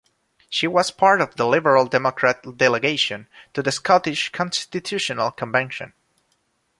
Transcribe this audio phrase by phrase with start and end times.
[0.49, 5.93] She was part of the Liberal Democrat delegation to the Scottish Constitutional Convention.